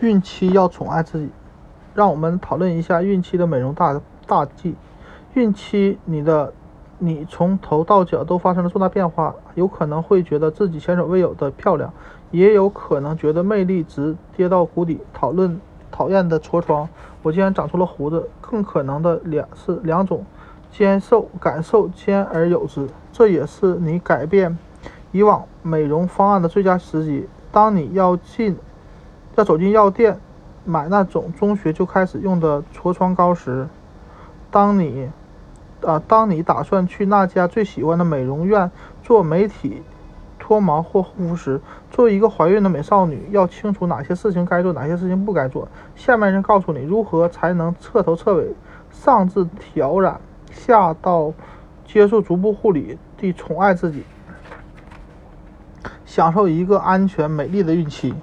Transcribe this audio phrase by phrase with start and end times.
[0.00, 1.28] 孕期要宠爱自己，
[1.94, 4.74] 让我们讨论一下孕期的美容大大忌。
[5.34, 6.54] 孕期，你的
[6.98, 11.92] 你从头到脚都发生了重大变化，有可能会觉得自己前所未有的漂亮，
[12.30, 15.00] 也有可能觉得魅力值跌到谷底。
[15.12, 15.60] 讨论
[15.90, 16.88] 讨厌的痤疮，
[17.22, 18.26] 我竟然长出了胡子。
[18.40, 20.24] 更可能的两是两种，
[20.72, 22.88] 兼受感受兼而有之。
[23.12, 24.56] 这也是你改变
[25.12, 27.28] 以往美容方案的最佳时机。
[27.52, 28.56] 当你要进。
[29.44, 30.18] 走进药店
[30.64, 33.68] 买那种中学就开始用的痤疮膏时，
[34.50, 35.08] 当你
[35.82, 38.70] 啊，当你打算去那家最喜欢的美容院
[39.02, 39.82] 做美体
[40.38, 45.68] 脱毛或护肤时，作为一个怀孕的美少女，要清楚哪些事情该做，哪些事情不该做。
[45.94, 48.54] 下面人告诉你如何才能彻头彻尾，
[48.90, 51.32] 上至挑染，下到
[51.86, 54.04] 接受足部护理地宠爱自己，
[56.04, 58.14] 享受一个安全美丽的孕期。